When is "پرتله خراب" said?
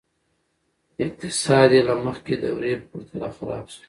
2.91-3.65